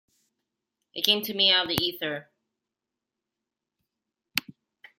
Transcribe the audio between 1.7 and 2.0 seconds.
the